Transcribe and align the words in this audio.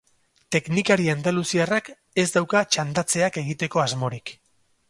Teknikari 0.53 1.05
andaluziarrak 1.13 1.91
ez 2.25 2.27
dauka 2.39 2.65
txandatzeak 2.77 3.41
egiteko 3.43 3.85
asmorik. 3.89 4.35